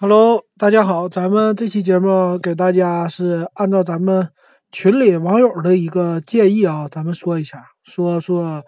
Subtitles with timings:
[0.00, 4.28] Hello，大家好，咱们这期节目给大家是按照咱们
[4.70, 8.62] 群里网友的一个建议啊，咱们说一下，说说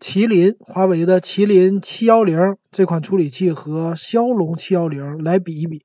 [0.00, 2.36] 麒麟华为的麒麟七幺零
[2.72, 5.82] 这款处理器和骁龙七幺零来比一比，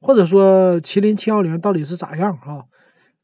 [0.00, 2.62] 或者说麒麟七幺零到底是咋样啊？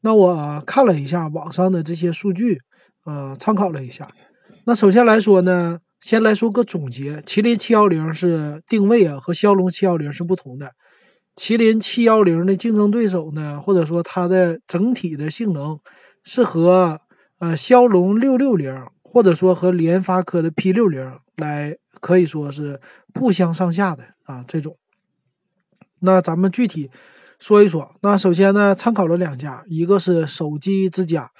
[0.01, 2.59] 那我看了一下网上的这些数据，
[3.05, 4.09] 呃，参考了一下。
[4.65, 10.71] 那首先来说呢，先来说个总结，麒麟七幺零是定位啊和骁龙七幺零是不同的。
[11.35, 15.79] 麒麟七幺零的竞争对手呢，或者说它的整体的性能
[16.23, 17.01] 是和
[17.39, 22.79] 呃骁龙六六零，或者说和联发科的 P 六零来可以说是
[23.13, 24.77] 不相上下的啊这种。
[25.99, 26.89] 那咱们具体
[27.37, 27.95] 说一说。
[28.01, 31.31] 那首先呢，参考了两家，一个是手机之家，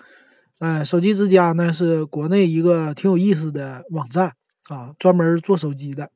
[0.60, 4.34] 哎，手机之家呢是国内一个挺有意思的网站
[4.68, 6.10] 啊，专门做手机的。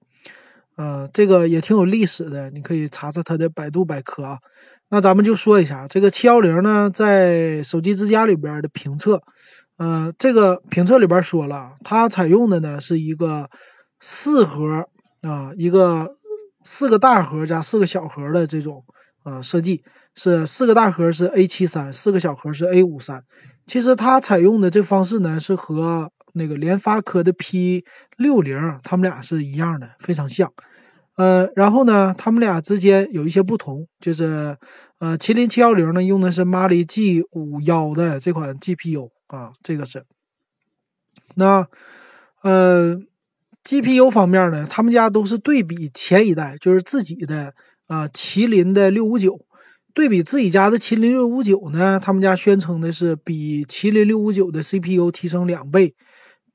[0.80, 4.38] 呃，这个也挺有历史的，你可以查查它的百度百科啊。
[4.90, 9.22] 那咱们就说一下这个七幺零呢，在手机之家里边的评测，
[9.78, 13.50] 呃，这个评测里边说了，它采用的呢是一个
[14.00, 14.88] 四核
[15.22, 16.16] 啊，一个
[16.64, 18.82] 四个大核加四个小核的这种
[19.26, 19.84] 呃设计，
[20.16, 23.22] 是四个大核是 A 七三，四个小核是 A 五三。
[23.66, 27.84] 其实它采用的这方式呢，是和那个联发科的 P
[28.18, 30.52] 六零，他们俩是一样的，非常像。
[31.16, 34.58] 呃，然后呢，他们俩之间有一些不同，就是
[35.00, 40.06] 呃，麒麟七幺零呢用的是马里 G 五幺的这款 GPU 啊，这个是。
[41.36, 41.68] 那
[42.42, 42.98] 呃
[43.66, 47.54] ，GPU 方面呢，他们家都是对比前一代，就是自己的
[47.88, 49.38] 啊，麒麟的六五九，
[49.94, 55.94] 对比自己家的麒麟六五九呢，他们家宣称的是比麒麟六五九的 CPU 提升两倍，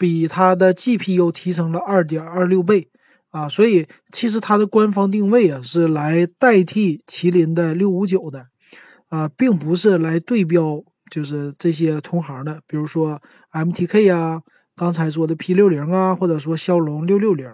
[0.04, 2.90] 比它的 GPU 提升了二点二六倍。
[3.30, 8.46] 啊，所以其实它的官方定位啊是来代替麒麟的六五九的，
[9.08, 10.80] 啊，并不是来对标
[11.10, 13.20] 就是这些同行的，比如说
[13.52, 14.40] MTK 啊，
[14.76, 17.48] 刚才说的 P 六零啊，或者说骁龙六六零，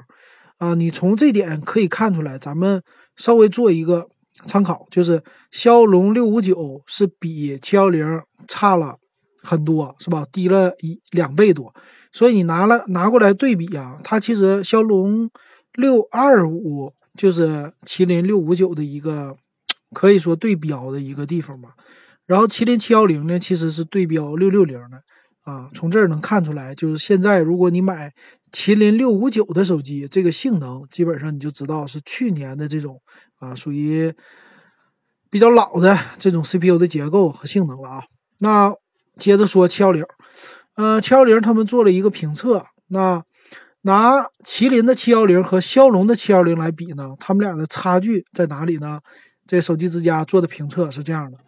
[0.59, 2.83] 啊，你从这点可以看出来，咱们
[3.17, 4.07] 稍微做一个
[4.45, 8.05] 参考，就是骁龙六五九是比七幺零
[8.47, 8.97] 差了
[9.43, 10.27] 很多，是吧？
[10.33, 11.75] 低了一两倍多，
[12.13, 15.31] 所以你拿了拿过来对比啊，它其实骁龙。
[15.75, 19.37] 六二五就是麒麟六五九的一个
[19.93, 21.71] 可以说对标的一个地方吧，
[22.27, 25.01] 然后麒麟七幺零呢，其实是对标六六零的
[25.43, 25.71] 啊。
[25.73, 28.13] 从这儿能看出来，就是现在如果你买
[28.51, 33.01] 麒麟六五九的手机，这个性能基本上你就知道是去年的这种
[33.39, 34.13] 啊，属于
[35.31, 38.03] 比较老的这种 CPU 的结构和性能了啊。
[38.41, 38.75] 那
[39.21, 40.05] 接着说七幺零，
[40.75, 43.23] 呃，七幺零他们做了一个评测，那。
[43.83, 49.01] 拿麒麟的七幺零和骁龙的七幺零来比呢，他们俩的差距在哪里呢？
[49.47, 51.39] 这手机之家做的评测是这样的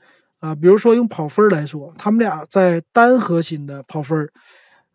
[0.40, 4.26] 啊，比如说用跑分来说，他们俩在单核心的跑分，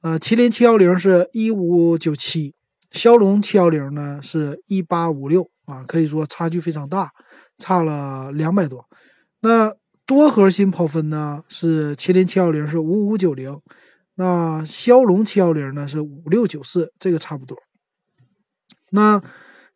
[0.02, 2.56] 呃，麒麟七幺零是一五九七，
[2.90, 7.12] 骁龙七幺零呢是一八五六啊，可以说差距非常大，
[7.60, 8.84] 差了两百多。
[9.42, 9.72] 那
[10.08, 13.60] 多核心跑分呢是麒麟七幺零是五五九零。
[14.16, 17.56] 那骁龙七幺零呢是五六九四，这个差不多。
[18.90, 19.22] 那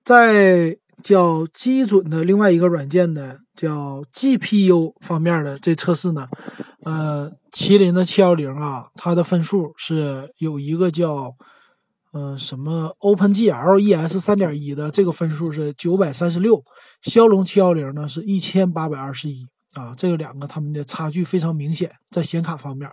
[0.03, 6.27] 在叫基准的另外一个软件的叫 GPU 方面的这测试呢，
[6.83, 11.35] 呃，麒麟的七幺零啊，它的分数是有一个叫
[12.13, 16.63] 嗯什么 OpenGL ES 三点一的这个分数是九百三十六，
[17.03, 22.89] 骁龙七幺零呢是一千八百二十一啊，这个两个他们的差距非常明显，在显卡方面。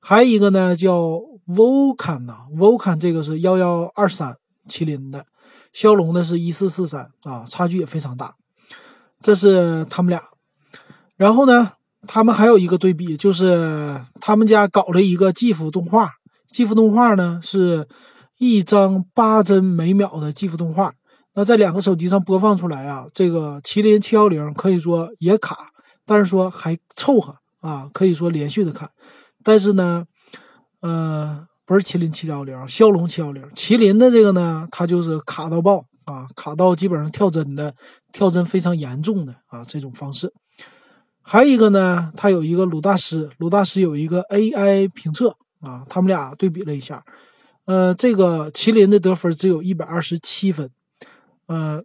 [0.00, 4.36] 还有一个呢，叫 Vulcan 呐，Vulcan 这个是幺幺二三，
[4.68, 5.24] 麒麟的，
[5.72, 8.34] 骁龙的是一四四三啊，差距也非常大。
[9.22, 10.22] 这是他们俩。
[11.16, 11.72] 然后呢，
[12.06, 16.10] 他们还有一个对比，就是他们家搞了一个 GIF 动画
[16.52, 17.88] ，GIF 动画呢是
[18.36, 20.92] 一张八帧每秒的 GIF 动画。
[21.34, 25.70] 那在两个手机上播放出来啊，这个麒麟七幺零可以说也卡，
[26.06, 28.90] 但是说还凑合啊，可以说连续的看。
[29.42, 30.06] 但是呢，
[30.80, 37.74] 呃，不是麒麟七幺零，骁龙七幺零，麒麟的这个呢，它就是卡到爆啊，卡到基本上跳帧的，
[38.12, 40.32] 跳帧非常严重的啊这种方式。
[41.22, 47.04] 还有一个呢，它有一个鲁大师，鲁大师有一个 AI 评测啊，他们俩对比了一下，
[47.64, 50.70] 呃，这个麒麟的得分只有一百二十七分，
[51.46, 51.82] 呃。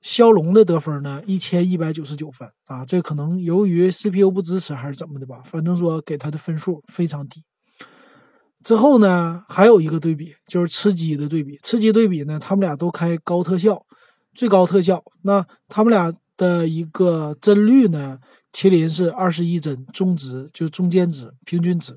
[0.00, 7.42] 骁龙的得分呢，一千一百九十九分啊，这可能由于 CPU 不支持还是怎么的吧，反正说给它的分数非常低。
[8.62, 11.58] 之后呢，还有一个对比，就是吃鸡的对比。
[11.62, 13.84] 吃鸡对比呢，他们俩都开高特效，
[14.34, 15.02] 最高特效。
[15.22, 18.18] 那他们俩的一个帧率呢，
[18.52, 21.96] 麒麟是二十一帧，中值就中间值、平均值，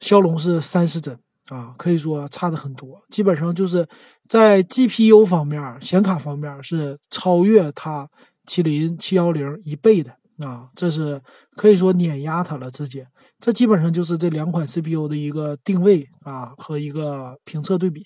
[0.00, 3.86] 骁龙是三十帧啊，可以说差的很多，基本上就是
[4.28, 8.08] 在 GPU 方面、显卡方面是超越它
[8.46, 10.10] 麒麟七幺零一倍的
[10.46, 11.20] 啊，这是
[11.56, 13.06] 可以说碾压它了，直接。
[13.40, 18.04] 这基本上就是这两款 CPU 的一个定位啊和一个评测对比，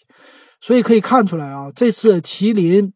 [0.61, 2.93] 所以可以看出来啊，这次麒麟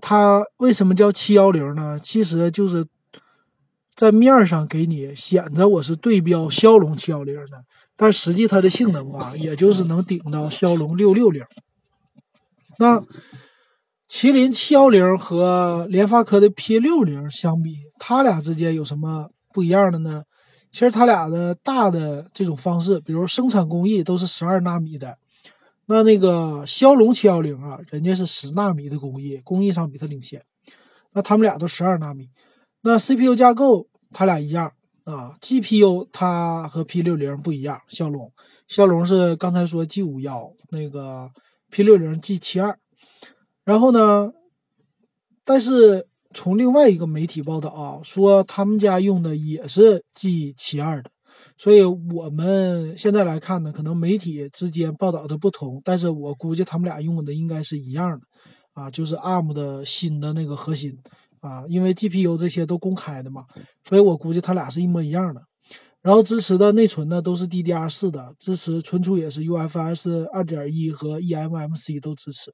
[0.00, 1.98] 它为什么叫七幺零呢？
[2.02, 2.84] 其实就是
[3.94, 7.64] 在面上给你显着我是对标骁龙七幺零的，
[7.96, 11.44] 但实际它的性能啊，也就是能顶到骁龙六六零。
[12.78, 13.00] 那
[14.08, 20.24] 麒麟七幺零和联发科的 P 六零相比，它俩之间有什么不一样的呢？
[20.72, 25.16] 其实它俩的大的这种方式，比如生产工艺都是十二纳米的，
[25.86, 30.42] 那那个骁龙七幺零啊，人家是十纳米的工艺，工艺上比它领先。
[31.12, 32.28] 那他们俩都十二纳米，
[32.84, 34.70] 那 CPU 架构它俩一样
[35.04, 38.30] 啊，GPU 它和 P 六零不一样，骁龙
[38.68, 41.30] 骁龙是刚才说 G 五幺，那个
[41.70, 42.78] P 六零 G 七二，
[43.64, 44.30] 然后呢，
[45.44, 46.06] 但是。
[46.36, 51.08] 从另外一个媒体报道啊，说他们家用的也是 G 七二的，
[51.56, 58.26] 所以我们现在来看呢，可能媒体之间报道的不同，但是我估计他们俩用的应该是一样的，
[58.72, 60.98] 啊，就是 ARM 的新的那个核心
[61.48, 63.44] 啊，因为 GPU 这些都公开的嘛，
[63.88, 65.42] 所以我估计它俩是一模一样的。
[66.02, 72.52] 然后支持的内存呢都是 DDR 四的，支持存储也是 UFS 二点一和 eMMC 都支持。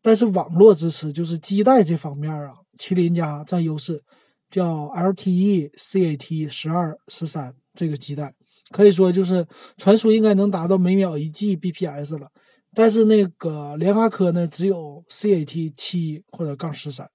[0.00, 4.02] 但是网络支持就是基带这方面啊，麒麟家占优势，
[4.48, 8.32] 叫 LTE CAT 十二十三这个基带，
[8.70, 9.46] 可以说就是
[9.76, 12.28] 传输应该能达到每秒一 Gbps 了。
[12.74, 17.08] 但是那个联发科呢，只有 CAT 七或者杠十三，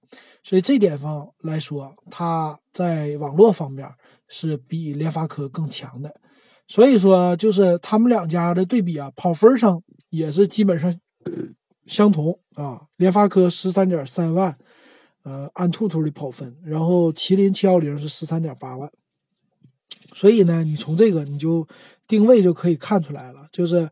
[0.44, 3.88] 所以这点方来说，它在网络方面
[4.28, 6.14] 是比联发科更强的。
[6.68, 10.94] 所以说，就是他们两家的对比啊，跑分上也是基本上。
[11.88, 14.58] 相同啊，联发科十三点三万，
[15.24, 18.92] 呃，按兔兔的跑分，然后麒麟七幺零是十三点八万，
[20.12, 21.68] 所以呢，你从这个你就
[22.08, 23.88] 定位就可以看出来了，就是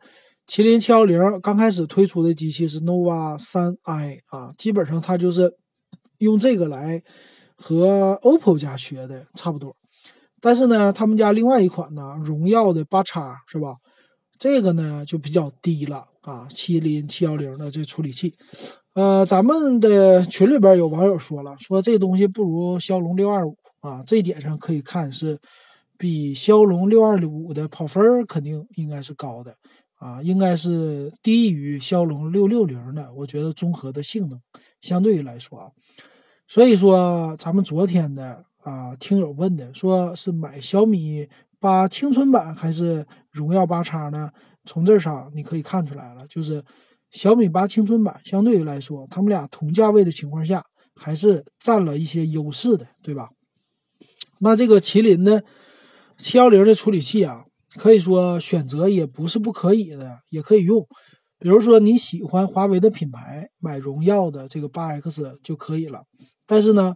[0.47, 5.55] 麒麟七幺零刚开始推出的机器是 nova 三 i 啊，基本上它就是
[6.17, 7.01] 用这个来
[7.55, 9.75] 和 OPPO 家学的差不多，
[10.41, 13.75] 但是呢，他们家另外一款呢，荣耀的八叉是吧？
[14.37, 16.05] 这个呢就比较低了。
[16.23, 18.33] 啊，麒麟七幺零的这处理器，
[18.93, 25.37] 呃，咱们的群里边有网友说了，说这东西不如骁龙六二五啊，这一点上可以看是
[25.97, 29.53] 比骁龙六二五的跑分肯定应该是高的
[30.03, 33.13] 啊，应该是低于骁龙六六零的。
[33.13, 34.37] 我觉得综合的性能
[34.81, 35.71] 相对于来说啊，
[36.45, 44.29] 所以说咱们昨天的啊听友问的，说是买小米八青春版还是荣耀八叉呢？
[44.65, 46.61] 从这上你可以看出来了，就是
[47.11, 50.65] 小米八青春版相对于来说，他们俩同价位的情况下，
[50.95, 53.29] 还是占了一些优势的，对吧？
[54.39, 55.43] 那这个麒麟的
[56.17, 57.45] 七幺零的处理器啊，
[57.77, 60.85] 可以说选择也不是不可以的，也可以用。
[61.39, 66.03] 比如说你喜欢华为的品牌，买荣耀的这个八 X 就可以了。
[66.45, 66.95] 但是呢，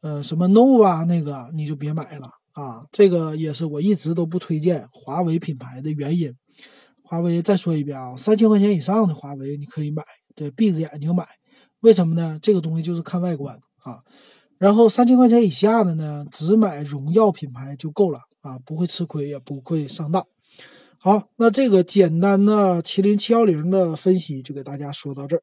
[0.00, 6.32] 呃，什么 nova 那个你就别买了啊，这个也是我一直都不推荐华为品牌的原因。
[7.02, 10.02] 华为再说一遍啊，三千块钱以上的华为你可以买，
[10.34, 11.26] 对，闭着眼睛买。
[11.80, 12.38] 为什么呢？
[12.40, 13.54] 这个东西就是看外观
[13.84, 13.98] 啊。
[14.58, 20.26] 然后三千块钱以下的呢，只买荣耀品牌就够了啊，不会吃亏，也不会上当。
[20.98, 25.42] 好，那这个简单的麒麟七幺零的分析就给大家说到这儿。